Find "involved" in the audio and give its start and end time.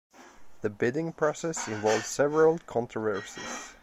1.67-2.05